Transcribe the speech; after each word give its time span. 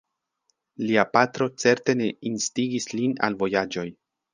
Lia 0.85 1.03
patro 1.19 1.49
certe 1.67 1.97
ne 2.03 2.11
instigis 2.33 2.93
lin 2.99 3.19
al 3.31 3.43
vojaĝoj. 3.45 3.91